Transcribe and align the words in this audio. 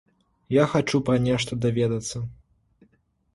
Я 0.53 0.63
хачу 0.71 1.01
пра 1.09 1.17
нешта 1.27 1.59
даведацца. 1.67 2.23